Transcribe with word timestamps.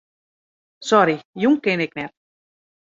Sorry, 0.89 1.15
jûn 1.41 1.55
kin 1.63 1.79
ik 1.85 1.93
net. 1.99 2.11